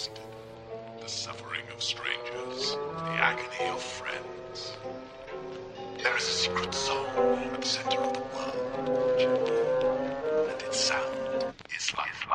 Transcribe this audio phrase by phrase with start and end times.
[0.00, 0.24] twisted.
[1.00, 4.76] The suffering of strangers, the agony of friends.
[6.02, 9.50] There is a secret song at the center of the world,
[10.50, 12.26] and its sound is life.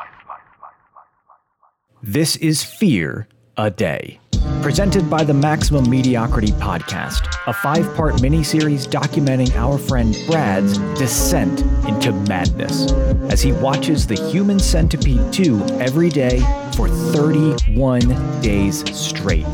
[2.03, 3.27] This is Fear
[3.57, 4.19] a Day,
[4.61, 11.61] presented by the Maximum Mediocrity Podcast, a five part miniseries documenting our friend Brad's descent
[11.87, 12.91] into madness
[13.31, 16.39] as he watches The Human Centipede 2 every day
[16.75, 18.01] for 31
[18.41, 19.45] days straight.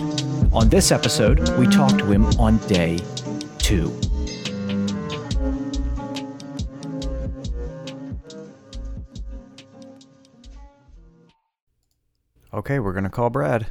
[0.54, 3.00] On this episode, we talk to him on day
[3.58, 3.92] two.
[12.54, 13.68] Okay, we're going to call Brad.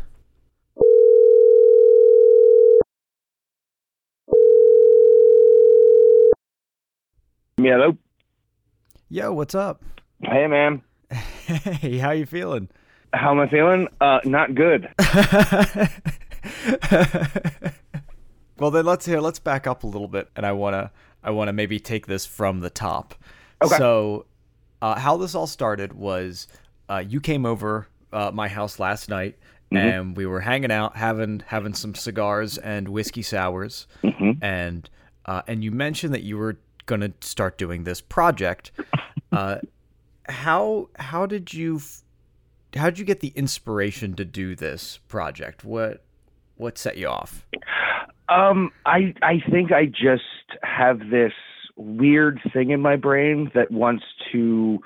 [7.63, 7.97] Hello.
[9.11, 9.85] Yo, what's up?
[10.23, 10.81] Hey, man.
[11.11, 12.71] Hey, how you feeling?
[13.13, 13.89] How am I feeling?
[14.01, 14.89] Uh, not good.
[18.59, 19.21] well, then let's hear.
[19.21, 20.91] Let's back up a little bit, and I wanna
[21.23, 23.15] I wanna maybe take this from the top.
[23.63, 23.77] Okay.
[23.77, 24.27] So,
[24.81, 26.47] uh, how this all started was
[26.89, 29.39] uh, you came over uh, my house last night,
[29.73, 33.87] and we were hanging out, having having some cigars and whiskey sours,
[34.41, 34.89] and
[35.27, 36.59] uh, and you mentioned that you were
[36.91, 38.73] gonna start doing this project.
[39.33, 39.61] Uh,
[40.29, 41.81] how how did you
[42.75, 45.65] how did you get the inspiration to do this project?
[45.65, 46.03] What
[46.57, 47.47] what set you off?
[48.29, 51.33] Um, I I think I just have this
[51.77, 54.81] weird thing in my brain that wants to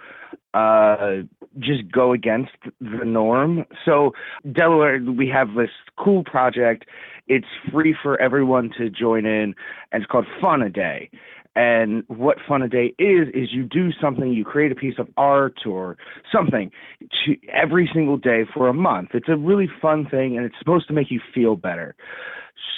[0.53, 1.23] uh
[1.59, 2.53] just go against
[2.83, 3.65] the norm.
[3.87, 4.13] So
[4.53, 6.85] Delaware, we have this cool project.
[7.29, 9.55] It's free for everyone to join in,
[9.91, 11.09] and it's called Fun a Day.
[11.57, 15.09] And what Fun a Day is is you do something, you create a piece of
[15.17, 15.97] art or
[16.33, 19.11] something to every single day for a month.
[19.15, 21.95] It's a really fun thing, and it's supposed to make you feel better.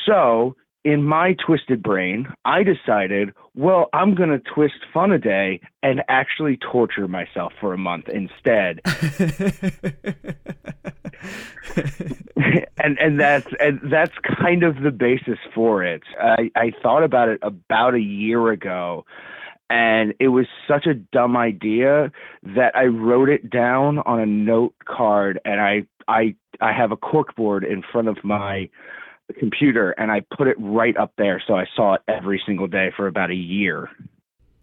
[0.06, 0.56] So,
[0.86, 6.00] in my twisted brain, I decided, well, I'm going to twist fun a day and
[6.08, 8.82] actually torture myself for a month instead.
[12.78, 16.04] and and that's and that's kind of the basis for it.
[16.22, 19.04] I, I thought about it about a year ago,
[19.68, 22.12] and it was such a dumb idea
[22.44, 26.96] that I wrote it down on a note card, and I I I have a
[26.96, 28.70] corkboard in front of my
[29.34, 32.90] computer, and I put it right up there, so I saw it every single day
[32.96, 33.88] for about a year.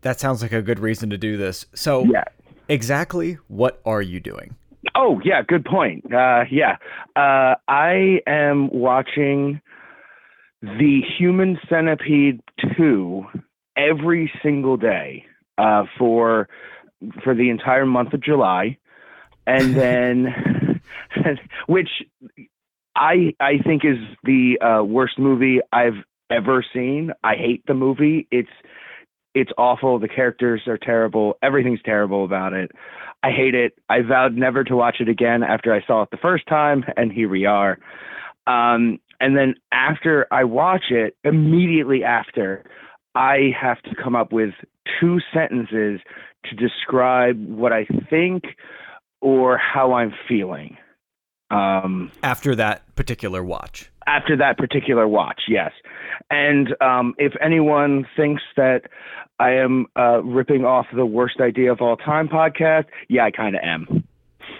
[0.02, 1.66] that sounds like a good reason to do this.
[1.74, 2.26] So, Yeah.
[2.68, 4.56] exactly what are you doing?
[4.96, 6.14] Oh yeah, good point.
[6.14, 6.76] Uh, yeah,
[7.16, 9.62] uh, I am watching
[10.62, 12.42] the Human Centipede
[12.76, 13.26] two
[13.78, 15.26] every single day
[15.58, 16.48] uh, for
[17.24, 18.78] for the entire month of July,
[19.48, 20.82] and then
[21.68, 21.90] which
[22.96, 27.12] I I think is the uh, worst movie I've ever seen.
[27.24, 28.28] I hate the movie.
[28.32, 28.50] It's
[29.36, 30.00] it's awful.
[30.00, 31.38] The characters are terrible.
[31.42, 32.72] Everything's terrible about it.
[33.24, 33.74] I hate it.
[33.90, 37.12] I vowed never to watch it again after I saw it the first time, and
[37.12, 37.80] here we are.
[38.46, 42.64] Um, and then after I watch it, immediately after,
[43.16, 44.54] I have to come up with
[45.00, 46.02] two sentences
[46.46, 48.44] to describe what I think
[49.22, 50.78] or how I'm feeling.
[51.54, 53.90] Um, After that particular watch.
[54.08, 55.72] after that particular watch, yes.
[56.30, 58.82] And um, if anyone thinks that
[59.40, 63.56] I am uh, ripping off the worst idea of all time podcast, yeah, I kind
[63.56, 64.04] of am.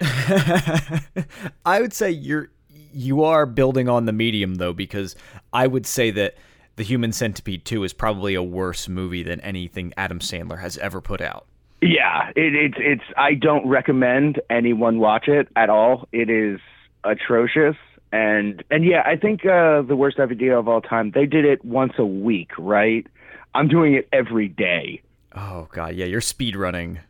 [1.64, 2.48] I would say you're
[2.92, 5.16] you are building on the medium though because
[5.52, 6.36] I would say that
[6.76, 11.00] The Human Centipede 2 is probably a worse movie than anything Adam Sandler has ever
[11.00, 11.46] put out.
[11.82, 13.02] Yeah, it, it's it's.
[13.16, 16.08] I don't recommend anyone watch it at all.
[16.12, 16.60] It is
[17.04, 17.76] atrocious.
[18.12, 21.10] And and yeah, I think uh, the worst idea of all time.
[21.14, 23.06] They did it once a week, right?
[23.54, 25.02] I'm doing it every day.
[25.34, 27.00] Oh god, yeah, you're speed running.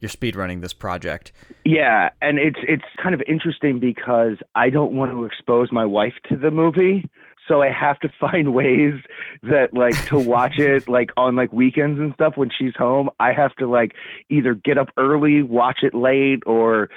[0.00, 1.32] You're speed running this project.
[1.64, 6.14] Yeah, and it's it's kind of interesting because I don't want to expose my wife
[6.28, 7.08] to the movie,
[7.46, 8.94] so I have to find ways
[9.42, 13.10] that like to watch it like on like weekends and stuff when she's home.
[13.18, 13.94] I have to like
[14.28, 16.88] either get up early, watch it late, or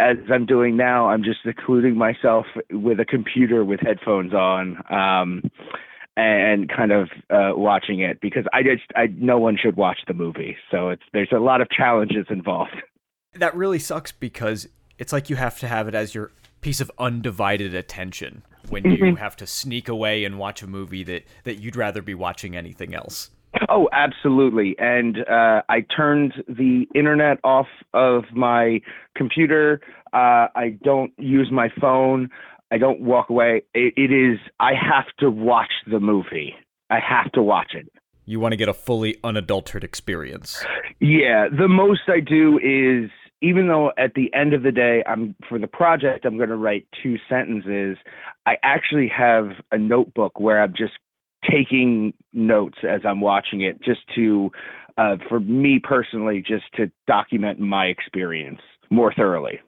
[0.00, 4.82] as I'm doing now, I'm just secluding myself with a computer with headphones on.
[4.90, 5.42] Um,
[6.16, 10.12] and kind of uh, watching it because I just I no one should watch the
[10.12, 10.56] movie.
[10.70, 12.72] So it's there's a lot of challenges involved.
[13.34, 14.68] That really sucks because
[14.98, 16.32] it's like you have to have it as your
[16.62, 21.22] piece of undivided attention when you have to sneak away and watch a movie that
[21.44, 23.30] that you'd rather be watching anything else.
[23.68, 24.74] Oh, absolutely.
[24.78, 28.80] And uh, I turned the internet off of my
[29.16, 29.80] computer.
[30.12, 32.30] Uh, I don't use my phone.
[32.72, 33.62] I don't walk away.
[33.74, 34.38] It, it is.
[34.58, 36.54] I have to watch the movie.
[36.88, 37.88] I have to watch it.
[38.24, 40.64] You want to get a fully unadulterated experience.
[41.00, 43.10] Yeah, the most I do is
[43.42, 46.56] even though at the end of the day I'm for the project I'm going to
[46.56, 47.96] write two sentences,
[48.46, 50.92] I actually have a notebook where I'm just
[51.48, 54.50] taking notes as I'm watching it just to
[54.98, 58.60] uh, for me personally just to document my experience
[58.90, 59.60] more thoroughly.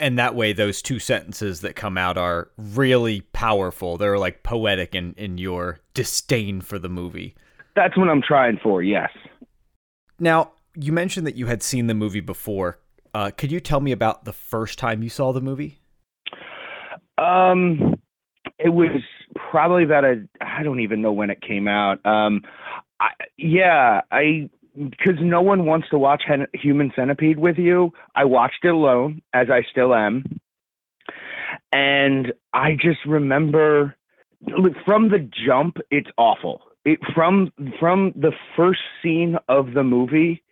[0.00, 3.96] And that way those two sentences that come out are really powerful.
[3.96, 7.36] They're like poetic in in your disdain for the movie.
[7.76, 8.82] That's what I'm trying for.
[8.82, 9.10] Yes.
[10.18, 12.80] Now, you mentioned that you had seen the movie before.
[13.14, 15.78] Uh, could you tell me about the first time you saw the movie?
[17.18, 17.94] Um,
[18.58, 19.00] it was
[19.34, 20.28] probably about a.
[20.40, 22.04] I don't even know when it came out.
[22.04, 22.42] Um,
[23.00, 27.92] I, yeah, I because no one wants to watch Human Centipede with you.
[28.14, 30.40] I watched it alone, as I still am,
[31.72, 33.96] and I just remember
[34.84, 36.62] from the jump, it's awful.
[36.84, 40.42] It from from the first scene of the movie,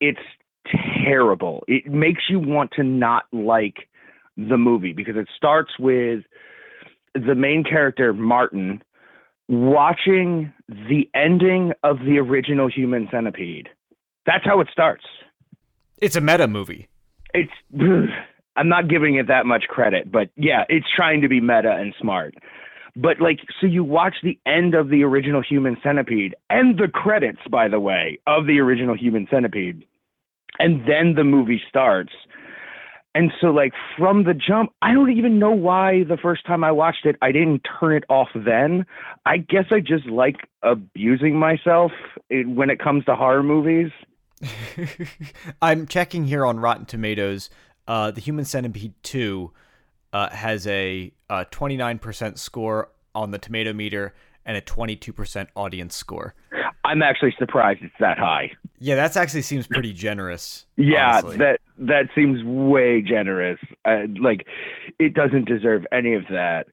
[0.00, 0.18] it's
[1.04, 1.64] terrible.
[1.68, 3.88] It makes you want to not like
[4.36, 6.24] the movie because it starts with
[7.14, 8.82] the main character Martin
[9.48, 13.68] watching the ending of the original Human Centipede.
[14.24, 15.04] That's how it starts.
[15.98, 16.88] It's a meta movie.
[17.34, 17.52] It's
[18.56, 21.94] I'm not giving it that much credit, but yeah, it's trying to be meta and
[21.98, 22.34] smart.
[22.94, 27.40] But like, so you watch the end of the original Human Centipede and the credits,
[27.50, 29.86] by the way, of the original Human Centipede,
[30.58, 32.12] and then the movie starts.
[33.14, 36.72] And so, like, from the jump, I don't even know why the first time I
[36.72, 38.86] watched it, I didn't turn it off then.
[39.26, 41.92] I guess I just like abusing myself
[42.30, 43.90] when it comes to horror movies.
[45.62, 47.50] I'm checking here on Rotten Tomatoes.
[47.86, 49.52] Uh, the Human Centipede 2
[50.12, 54.14] uh, has a, a 29% score on the tomato meter
[54.44, 56.34] and a 22% audience score.
[56.84, 58.52] I'm actually surprised it's that high.
[58.82, 60.66] Yeah, that actually seems pretty generous.
[60.76, 61.36] Yeah, honestly.
[61.36, 63.60] that that seems way generous.
[63.84, 64.44] Uh, like,
[64.98, 66.66] it doesn't deserve any of that.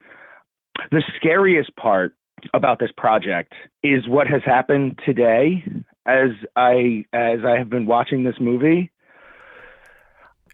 [0.90, 2.16] The scariest part
[2.56, 3.54] about this project
[3.84, 5.64] is what has happened today
[6.08, 8.90] as I as I have been watching this movie.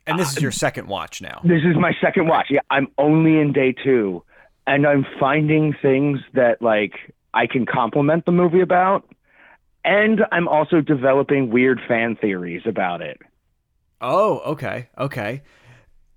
[0.05, 1.39] And this is your second watch now.
[1.45, 2.47] This is my second watch.
[2.49, 4.21] Yeah, I'm only in day 2
[4.67, 9.05] and I'm finding things that like I can compliment the movie about
[9.85, 13.19] and I'm also developing weird fan theories about it.
[14.01, 15.43] Oh, okay, okay.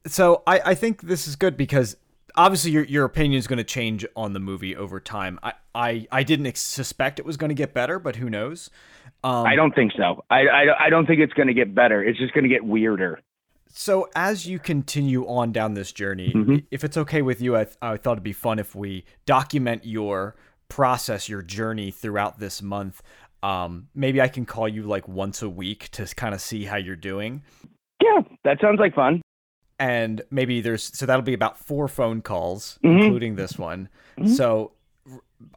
[0.07, 1.97] So I, I think this is good because
[2.35, 5.39] obviously your your opinion is going to change on the movie over time.
[5.43, 8.71] I I, I didn't ex- suspect it was going to get better, but who knows?
[9.23, 10.25] Um, I don't think so.
[10.31, 12.03] I, I, I don't think it's going to get better.
[12.03, 13.21] It's just going to get weirder.
[13.69, 16.57] So as you continue on down this journey, mm-hmm.
[16.71, 19.85] if it's okay with you, I, th- I thought it'd be fun if we document
[19.85, 20.37] your
[20.69, 23.03] process, your journey throughout this month.
[23.43, 26.77] Um, maybe I can call you like once a week to kind of see how
[26.77, 27.43] you're doing.
[28.03, 29.23] Yeah, that sounds like fun.
[29.79, 32.99] And maybe there's so that'll be about four phone calls, mm-hmm.
[32.99, 33.89] including this one.
[34.19, 34.33] Mm-hmm.
[34.33, 34.73] So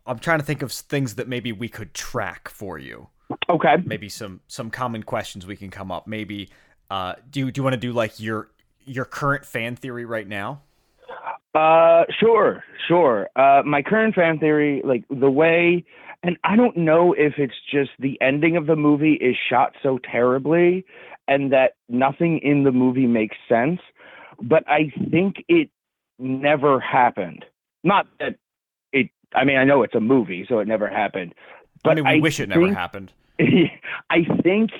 [0.05, 3.07] I'm trying to think of things that maybe we could track for you.
[3.49, 3.77] Okay.
[3.83, 6.05] Maybe some some common questions we can come up.
[6.05, 6.49] Maybe
[6.91, 8.51] uh, do you, do you want to do like your
[8.85, 10.61] your current fan theory right now?
[11.53, 13.29] Uh, sure, sure.
[13.35, 15.83] Uh, my current fan theory, like the way
[16.23, 19.99] and I don't know if it's just the ending of the movie is shot so
[19.99, 20.85] terribly
[21.27, 23.79] and that nothing in the movie makes sense,
[24.41, 25.69] but I think it
[26.19, 27.45] never happened.
[27.83, 28.35] Not that
[28.91, 31.33] it, I mean, I know it's a movie, so it never happened.
[31.83, 33.11] But I mean, we I wish it think, never happened.
[33.39, 34.71] I think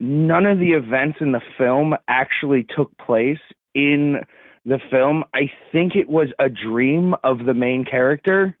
[0.00, 3.38] none of the events in the film actually took place
[3.74, 4.22] in
[4.64, 5.22] the film.
[5.34, 8.56] I think it was a dream of the main character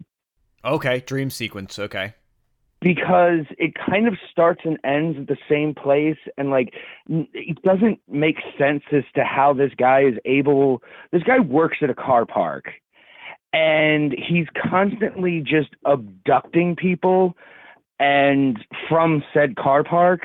[0.64, 1.78] Okay, dream sequence.
[1.78, 2.14] Okay.
[2.80, 6.74] Because it kind of starts and ends at the same place, and like
[7.08, 10.82] it doesn't make sense as to how this guy is able.
[11.10, 12.66] This guy works at a car park,
[13.54, 17.36] and he's constantly just abducting people,
[17.98, 20.20] and from said car park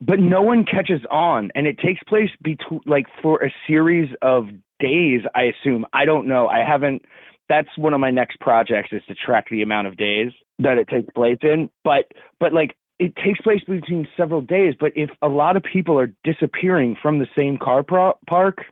[0.00, 4.48] but no one catches on and it takes place between like for a series of
[4.80, 7.02] days i assume i don't know i haven't
[7.48, 10.88] that's one of my next projects is to track the amount of days that it
[10.88, 11.70] takes place in.
[11.84, 12.06] But
[12.40, 14.74] but like it takes place between several days.
[14.78, 18.64] But if a lot of people are disappearing from the same car pro- park,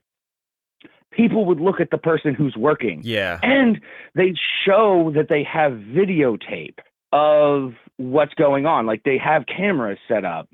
[1.13, 3.01] people would look at the person who's working.
[3.05, 3.39] Yeah.
[3.43, 3.81] And
[4.15, 6.79] they'd show that they have videotape
[7.13, 8.87] of what's going on.
[8.87, 10.49] Like they have cameras set up.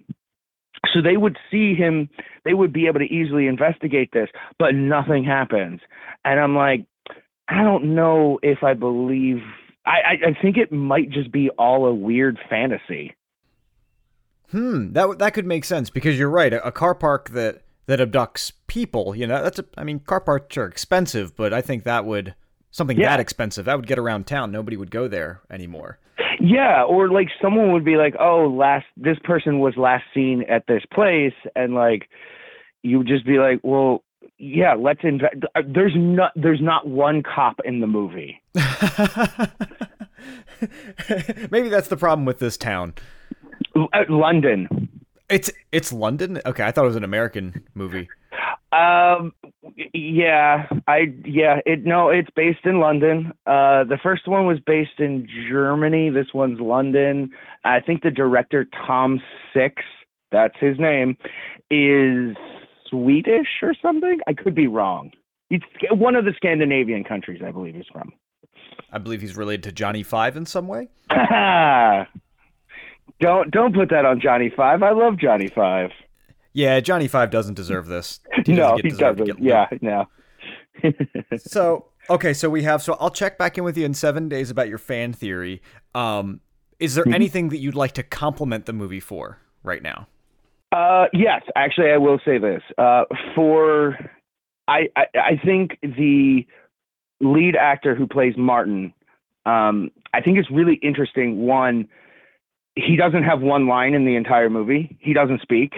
[0.93, 2.09] So they would see him,
[2.45, 5.81] they would be able to easily investigate this, but nothing happens.
[6.25, 6.87] And I'm like,
[7.51, 9.39] I don't know if I believe.
[9.85, 13.15] I, I, I think it might just be all a weird fantasy.
[14.51, 16.53] Hmm, that that could make sense because you're right.
[16.53, 19.65] A, a car park that that abducts people, you know, that's a.
[19.77, 22.35] I mean, car parks are expensive, but I think that would
[22.71, 23.11] something Yeah.
[23.11, 24.51] that expensive that would get around town.
[24.53, 25.99] Nobody would go there anymore.
[26.41, 30.67] Yeah, or like someone would be like, "Oh, last this person was last seen at
[30.67, 32.09] this place," and like
[32.83, 34.03] you would just be like, "Well,
[34.41, 35.35] yeah, let's invest."
[35.67, 38.43] There's not there's not one cop in the movie.
[41.51, 42.95] Maybe that's the problem with this town.
[43.77, 44.89] Uh, London.
[45.29, 46.41] It's it's London.
[46.45, 48.09] Okay, I thought it was an American movie.
[48.73, 49.33] Um,
[49.93, 53.33] yeah, I yeah it no, it's based in London.
[53.47, 56.11] Uh, the first one was based in Germany.
[56.11, 57.31] This one's London.
[57.65, 59.21] I think the director Tom
[59.53, 59.83] Six,
[60.31, 61.17] that's his name,
[61.71, 62.37] is
[62.91, 64.19] Swedish or something.
[64.27, 65.13] I could be wrong.
[65.49, 68.13] It's one of the Scandinavian countries, I believe he's from.
[68.93, 70.89] I believe he's related to Johnny Five in some way.
[73.21, 74.83] don't don't put that on Johnny Five.
[74.83, 75.91] I love Johnny Five.
[76.53, 78.21] Yeah, Johnny Five doesn't deserve this.
[78.45, 79.25] He no, he doesn't.
[79.25, 80.07] get Yeah, no.
[81.39, 82.83] So okay, so we have.
[82.83, 85.63] So I'll check back in with you in seven days about your fan theory.
[85.95, 86.41] Um,
[86.79, 87.09] is Mm-hmm.
[87.11, 90.07] there anything that you'd like to compliment the movie for right now?
[90.73, 92.63] Uh, yes, actually, I will say this.
[92.79, 93.99] Uh, for
[94.69, 96.47] I, I, I think the
[97.21, 98.95] lead actor who plays Martin,
[99.47, 101.45] um, I think it's really interesting.
[101.47, 101.89] One,
[102.77, 104.97] he doesn't have one line in the entire movie.
[105.01, 105.73] He doesn't speak.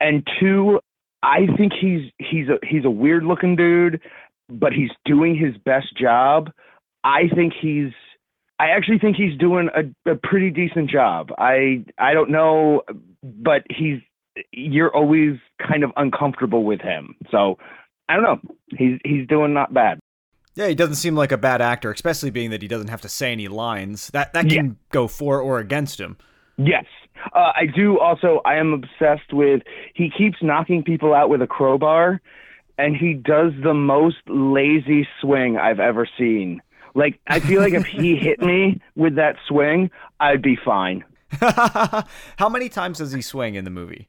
[0.00, 0.80] And two,
[1.22, 4.00] I think he's he's a he's a weird looking dude,
[4.48, 6.50] but he's doing his best job.
[7.04, 7.92] I think he's
[8.58, 11.30] I actually think he's doing a, a pretty decent job.
[11.38, 12.82] I I don't know,
[13.22, 14.00] but he's
[14.52, 17.14] you're always kind of uncomfortable with him.
[17.30, 17.58] So
[18.08, 18.40] I don't know.
[18.76, 19.98] He's he's doing not bad.
[20.54, 23.08] Yeah, he doesn't seem like a bad actor, especially being that he doesn't have to
[23.08, 24.08] say any lines.
[24.08, 26.16] That that can go for or against him.
[26.56, 26.86] Yes.
[27.34, 29.62] Uh, I do also I am obsessed with
[29.94, 32.20] he keeps knocking people out with a crowbar
[32.78, 36.62] and he does the most lazy swing I've ever seen.
[36.94, 39.90] Like I feel like if he hit me with that swing,
[40.20, 41.04] I'd be fine.
[41.40, 44.08] How many times does he swing in the movie?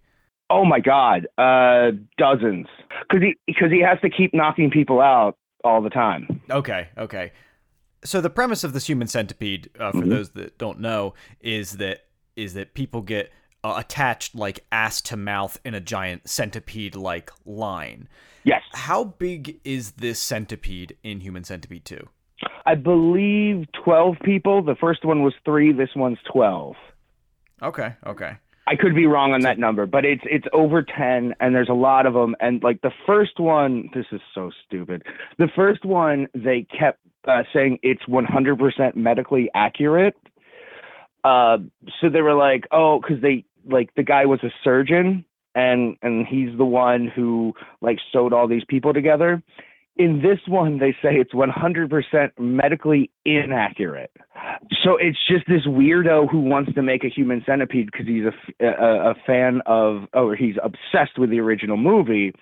[0.50, 2.68] Oh my god, uh dozens.
[3.12, 6.42] Cuz he because he has to keep knocking people out all the time.
[6.50, 7.32] Okay, okay.
[8.04, 12.06] So the premise of this human centipede, uh, for those that don't know, is that
[12.36, 13.32] is that people get
[13.63, 18.08] uh, attached like ass to mouth in a giant centipede-like line.
[18.44, 18.62] Yes.
[18.74, 22.08] How big is this centipede in Human Centipede 2?
[22.66, 24.62] I believe 12 people.
[24.62, 26.75] The first one was 3, this one's 12.
[27.63, 28.38] Okay, okay.
[28.68, 31.74] I could be wrong on that number, but it's it's over 10 and there's a
[31.74, 35.04] lot of them and like the first one this is so stupid.
[35.38, 40.16] The first one they kept uh, saying it's 100% medically accurate.
[41.24, 41.60] Uh
[42.02, 45.24] so they were like, "Oh, cuz they like the guy was a surgeon
[45.56, 49.42] and and he's the one who like sewed all these people together."
[49.98, 54.12] In this one they say it's 100% medically inaccurate.
[54.84, 58.66] So it's just this weirdo who wants to make a human centipede because he's a
[58.66, 62.34] a fan of, or he's obsessed with the original movie.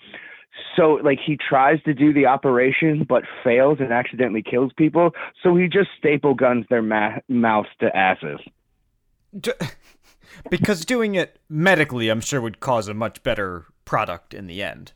[0.75, 5.12] So like he tries to do the operation but fails and accidentally kills people.
[5.43, 8.39] So he just staple guns their ma- mouths to asses.
[9.38, 9.51] D-
[10.50, 14.93] because doing it medically, I'm sure, would cause a much better product in the end.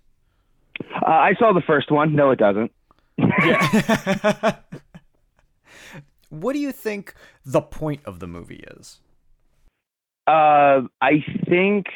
[0.95, 2.15] Uh, I saw the first one.
[2.15, 2.71] No, it doesn't.
[3.17, 4.55] Yeah.
[6.29, 7.13] what do you think
[7.45, 8.99] the point of the movie is?
[10.27, 11.87] Uh, I think,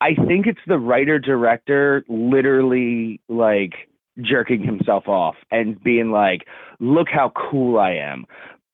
[0.00, 3.74] I think it's the writer director literally like
[4.20, 6.46] jerking himself off and being like,
[6.80, 8.24] "Look how cool I am!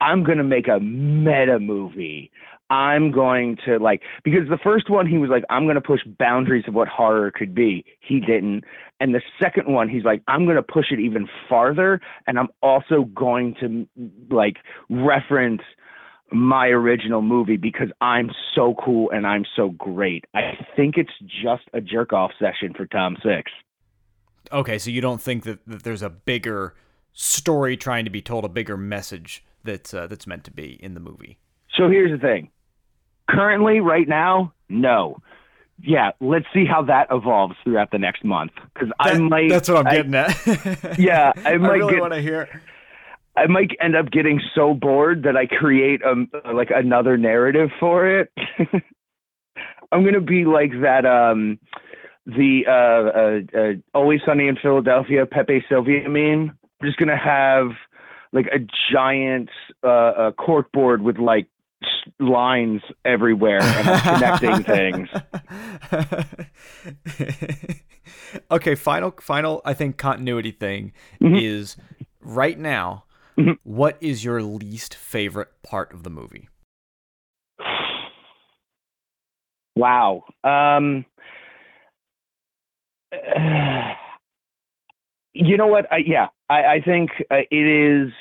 [0.00, 2.30] I'm gonna make a meta movie.
[2.70, 6.64] I'm going to like because the first one he was like, I'm gonna push boundaries
[6.68, 7.84] of what horror could be.
[8.00, 8.64] He didn't.
[9.00, 13.04] And the second one, he's like, I'm gonna push it even farther, and I'm also
[13.14, 13.86] going to
[14.30, 14.56] like
[14.88, 15.62] reference
[16.32, 20.24] my original movie because I'm so cool and I'm so great.
[20.34, 21.10] I think it's
[21.42, 23.50] just a jerk off session for Tom Six.
[24.52, 26.74] Okay, so you don't think that, that there's a bigger
[27.12, 30.94] story trying to be told, a bigger message that's uh, that's meant to be in
[30.94, 31.38] the movie?
[31.76, 32.50] So here's the thing.
[33.28, 35.18] Currently, right now, no.
[35.82, 38.52] Yeah, let's see how that evolves throughout the next month.
[38.74, 39.48] Because I might.
[39.48, 40.98] that's what I'm I- getting at.
[40.98, 42.48] Yeah, I might I really want to hear.
[43.36, 48.06] I might end up getting so bored that I create um like another narrative for
[48.06, 48.30] it.
[49.92, 51.06] I'm gonna be like that.
[51.06, 51.58] Um,
[52.26, 56.50] the uh, uh, uh, Always Sunny in Philadelphia Pepe Silvia meme.
[56.80, 57.70] I'm just gonna have
[58.32, 58.58] like a
[58.92, 59.50] giant
[59.82, 61.46] uh, uh cork board with like
[62.18, 65.08] lines everywhere and connecting things.
[68.50, 71.40] okay, final final I think continuity thing Mhm.
[71.42, 71.76] is
[72.20, 73.04] right now
[73.38, 73.56] Mhm.
[73.62, 76.48] what is your least favorite part of the movie?
[79.76, 80.24] Wow.
[80.44, 81.06] Um,
[85.32, 85.90] you know what?
[85.90, 88.12] I, yeah, I, I think uh, it is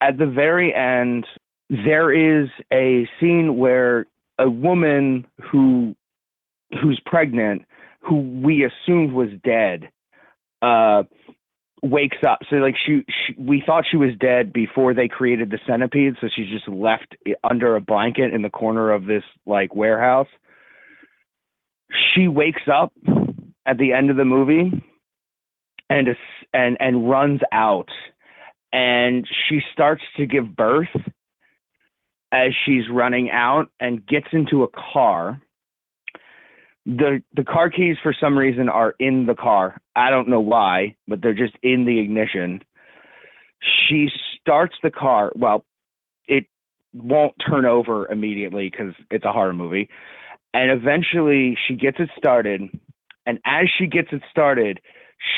[0.00, 1.26] at the very end.
[1.68, 4.06] There is a scene where
[4.38, 5.96] a woman who
[6.82, 7.62] who's pregnant,
[8.00, 9.90] who we assumed was dead,
[10.62, 11.02] uh,
[11.82, 12.40] wakes up.
[12.48, 16.14] So like she, she, we thought she was dead before they created the centipede.
[16.20, 17.16] So she's just left
[17.48, 20.28] under a blanket in the corner of this like warehouse.
[22.14, 22.92] She wakes up
[23.66, 24.72] at the end of the movie
[25.90, 26.08] and
[26.52, 27.88] and and runs out,
[28.72, 30.88] and she starts to give birth
[32.32, 35.40] as she's running out and gets into a car
[36.86, 39.80] the the car keys for some reason are in the car.
[39.96, 42.62] I don't know why, but they're just in the ignition.
[43.60, 44.08] She
[44.40, 45.32] starts the car.
[45.34, 45.64] Well,
[46.28, 46.44] it
[46.92, 49.88] won't turn over immediately because it's a horror movie.
[50.52, 52.62] And eventually she gets it started.
[53.26, 54.80] And as she gets it started,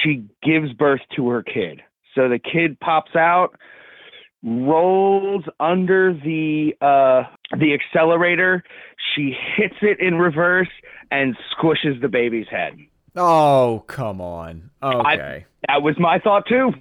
[0.02, 1.82] she gives birth to her kid.
[2.14, 3.56] So the kid pops out,
[4.42, 7.24] rolls under the uh,
[7.56, 8.64] the accelerator.
[9.14, 10.70] She hits it in reverse
[11.10, 12.78] and squishes the baby's head.
[13.14, 14.70] Oh, come on.
[14.82, 15.46] Okay.
[15.68, 16.72] That was my thought too.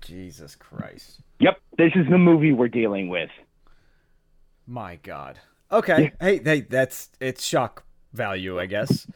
[0.00, 1.20] Jesus Christ.
[1.40, 3.30] Yep, this is the movie we're dealing with.
[4.66, 5.38] My God.
[5.70, 6.12] Okay.
[6.20, 9.06] Hey, hey, that's it's shock value, I guess.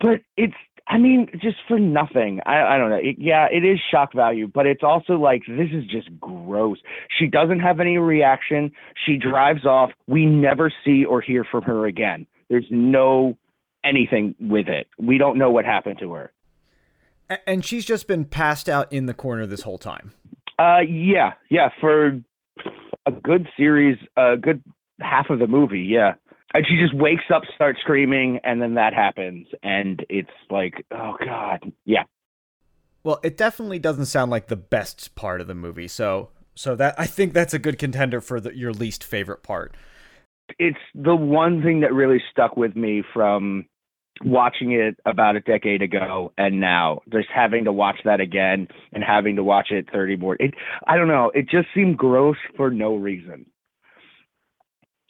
[0.00, 0.54] But it's,
[0.88, 2.40] I mean, just for nothing.
[2.44, 2.96] I, I don't know.
[2.96, 6.78] It, yeah, it is shock value, but it's also like, this is just gross.
[7.18, 8.72] She doesn't have any reaction.
[9.06, 9.90] She drives off.
[10.06, 12.26] We never see or hear from her again.
[12.50, 13.38] There's no
[13.84, 14.88] anything with it.
[14.98, 16.32] We don't know what happened to her.
[17.46, 20.12] And she's just been passed out in the corner this whole time.
[20.58, 22.20] Uh, yeah, yeah, for
[23.06, 24.62] a good series, a good
[25.00, 26.14] half of the movie, yeah.
[26.54, 31.16] And she just wakes up, starts screaming, and then that happens, and it's like, oh
[31.24, 32.04] god, yeah.
[33.04, 35.88] Well, it definitely doesn't sound like the best part of the movie.
[35.88, 39.74] So, so that I think that's a good contender for the, your least favorite part.
[40.58, 43.66] It's the one thing that really stuck with me from
[44.24, 49.02] watching it about a decade ago and now just having to watch that again and
[49.02, 50.54] having to watch it 30 more it
[50.86, 53.46] i don't know it just seemed gross for no reason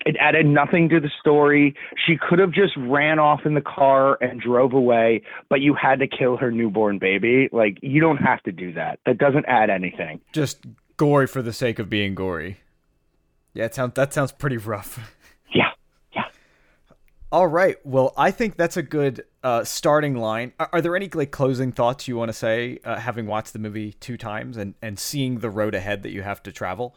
[0.06, 1.74] it added nothing to the story
[2.06, 5.98] she could have just ran off in the car and drove away but you had
[5.98, 9.70] to kill her newborn baby like you don't have to do that that doesn't add
[9.70, 10.58] anything Just
[10.96, 12.58] gory for the sake of being gory.
[13.54, 15.14] Yeah, it sounds that sounds pretty rough.
[15.54, 15.70] yeah
[16.14, 16.24] yeah
[17.30, 17.76] All right.
[17.84, 20.52] Well, I think that's a good uh, starting line.
[20.58, 23.58] Are, are there any like closing thoughts you want to say, uh, having watched the
[23.58, 26.94] movie two times and and seeing the road ahead that you have to travel?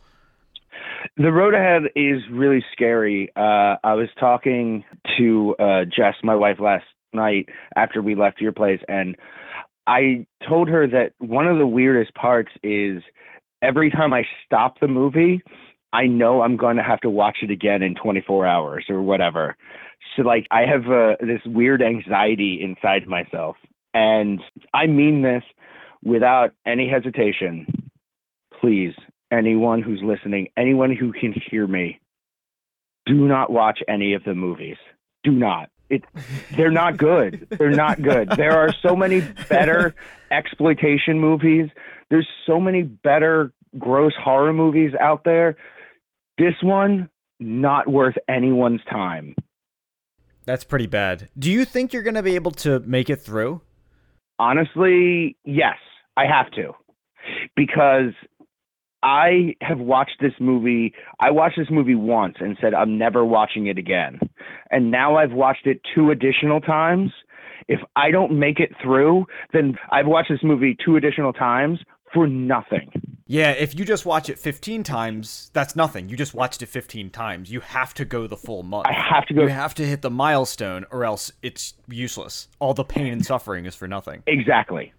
[1.18, 3.32] The road ahead is really scary.
[3.38, 4.84] Uh, I was talking
[5.18, 7.48] to uh, Jess, my wife, last night
[7.78, 9.16] after we left your place, and
[9.88, 13.02] I told her that one of the weirdest parts is
[13.62, 15.42] every time I stop the movie,
[15.94, 19.56] I know I'm going to have to watch it again in 24 hours or whatever.
[20.16, 23.56] So, like, I have uh, this weird anxiety inside myself.
[23.94, 24.42] And
[24.74, 25.44] I mean this
[26.04, 27.66] without any hesitation.
[28.60, 28.94] Please,
[29.32, 32.00] anyone who's listening, anyone who can hear me,
[33.06, 34.78] do not watch any of the movies.
[35.24, 35.70] Do not.
[35.90, 36.04] It,
[36.56, 37.48] they're not good.
[37.50, 38.30] They're not good.
[38.30, 39.94] There are so many better
[40.32, 41.70] exploitation movies.
[42.10, 45.56] There's so many better gross horror movies out there.
[46.38, 47.10] This one,
[47.40, 49.36] not worth anyone's time.
[50.46, 51.30] That's pretty bad.
[51.38, 53.62] Do you think you're going to be able to make it through?
[54.40, 55.78] Honestly, yes,
[56.18, 56.74] I have to.
[57.56, 58.14] Because
[59.06, 60.92] I have watched this movie.
[61.20, 64.20] I watched this movie once and said, I'm never watching it again.
[64.72, 67.12] And now I've watched it two additional times.
[67.68, 71.80] If I don't make it through, then I've watched this movie two additional times
[72.16, 72.90] for nothing.
[73.28, 76.10] Yeah, if you just watch it 15 times, that's nothing.
[76.10, 77.52] You just watched it 15 times.
[77.52, 78.88] You have to go the full month.
[78.88, 79.44] I have to go.
[79.44, 82.48] You have to hit the milestone or else it's useless.
[82.60, 84.24] All the pain and suffering is for nothing.
[84.26, 84.94] Exactly.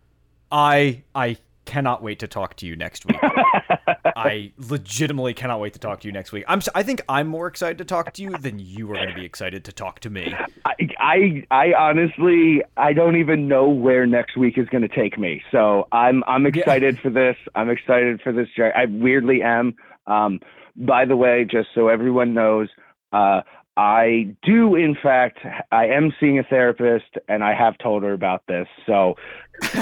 [0.52, 3.18] I I cannot wait to talk to you next week.
[4.16, 6.44] I legitimately cannot wait to talk to you next week.
[6.48, 9.14] I'm I think I'm more excited to talk to you than you are going to
[9.14, 10.34] be excited to talk to me.
[10.64, 15.18] I, I, I honestly, I don't even know where next week is going to take
[15.18, 15.42] me.
[15.50, 17.02] So I'm, I'm excited yeah.
[17.02, 17.36] for this.
[17.54, 18.48] I'm excited for this.
[18.58, 19.74] I weirdly am.
[20.06, 20.40] Um,
[20.76, 22.68] by the way, just so everyone knows,
[23.12, 23.42] uh,
[23.76, 25.38] I do, in fact,
[25.70, 28.66] I am seeing a therapist, and I have told her about this.
[28.86, 29.16] So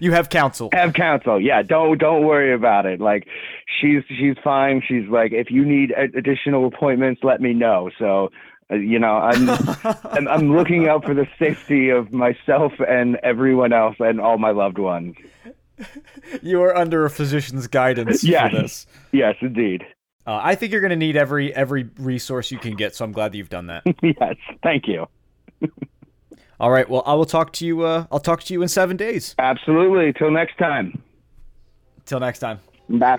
[0.00, 0.70] you have counsel.
[0.72, 1.40] Have counsel.
[1.40, 1.62] Yeah.
[1.62, 3.00] Don't don't worry about it.
[3.00, 3.26] Like
[3.80, 4.82] she's she's fine.
[4.86, 7.90] She's like, if you need additional appointments, let me know.
[7.98, 8.30] So
[8.70, 9.50] uh, you know, I'm,
[10.04, 14.50] I'm I'm looking out for the safety of myself and everyone else and all my
[14.50, 15.16] loved ones.
[16.42, 18.50] You are under a physician's guidance yes.
[18.50, 18.86] for this.
[19.12, 19.82] Yes, indeed.
[20.26, 23.12] Uh, I think you're going to need every every resource you can get, so I'm
[23.12, 23.82] glad that you've done that.
[24.02, 25.06] yes, thank you.
[26.60, 26.88] All right.
[26.88, 27.82] Well, I will talk to you.
[27.82, 29.34] Uh, I'll talk to you in seven days.
[29.38, 30.12] Absolutely.
[30.12, 31.02] Till next time.
[32.04, 32.60] Till next time.
[32.90, 33.18] Bye.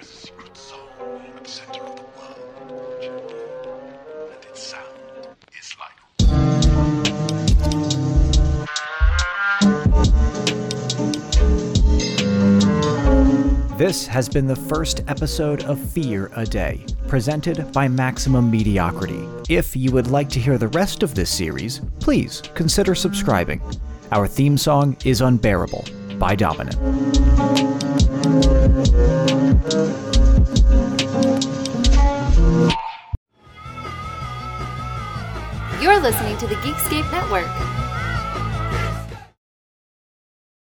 [13.81, 19.27] This has been the first episode of Fear a Day, presented by Maximum Mediocrity.
[19.49, 23.61] If you would like to hear the rest of this series, please consider subscribing.
[24.11, 25.85] Our theme song is Unbearable
[26.17, 26.75] by Dominant.
[35.81, 37.90] You're listening to the Geekscape Network.